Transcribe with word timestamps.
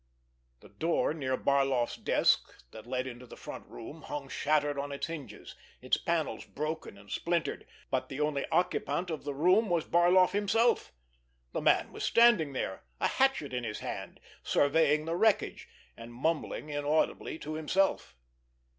The 0.61 0.69
door 0.69 1.13
near 1.13 1.37
Barloff's 1.37 1.95
desk 1.95 2.63
that 2.71 2.87
led 2.87 3.05
into 3.05 3.27
the 3.27 3.37
front 3.37 3.67
room 3.67 4.01
hung 4.01 4.29
shattered 4.29 4.79
on 4.79 4.91
its 4.91 5.05
hinges, 5.05 5.55
its 5.79 5.95
panels 5.97 6.43
broken 6.43 6.97
and 6.97 7.11
splintered, 7.11 7.67
but 7.91 8.09
the 8.09 8.19
only 8.19 8.47
occupant 8.49 9.11
of 9.11 9.25
the 9.25 9.35
room 9.35 9.69
was 9.69 9.85
Barloff 9.85 10.31
himself. 10.31 10.91
The 11.51 11.61
man 11.61 11.91
was 11.93 12.03
standing 12.03 12.53
there, 12.53 12.81
a 12.99 13.07
hatchet 13.09 13.53
in 13.53 13.63
his 13.63 13.77
hand, 13.81 14.19
surveying 14.41 15.05
the 15.05 15.15
wreckage, 15.15 15.69
and 15.95 16.11
mumbling 16.11 16.69
inaudibly 16.71 17.37
to 17.37 17.53
himself. 17.53 18.15